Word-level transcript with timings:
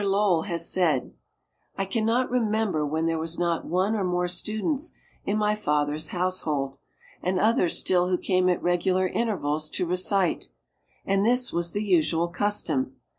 Lowell 0.03 0.41
has 0.45 0.67
said: 0.67 1.13
"I 1.77 1.85
can 1.85 2.07
not 2.07 2.31
remember 2.31 2.83
when 2.83 3.05
there 3.05 3.19
was 3.19 3.37
not 3.37 3.65
one 3.67 3.93
or 3.95 4.03
more 4.03 4.27
students 4.27 4.93
in 5.25 5.37
my 5.37 5.53
father's 5.53 6.07
household, 6.07 6.79
and 7.21 7.37
others 7.39 7.77
still 7.77 8.07
who 8.09 8.17
came 8.17 8.49
at 8.49 8.63
regular 8.63 9.05
intervals 9.07 9.69
to 9.69 9.85
recite. 9.85 10.47
And 11.05 11.23
this 11.23 11.53
was 11.53 11.73
the 11.73 11.83
usual 11.83 12.29
custom. 12.29 12.95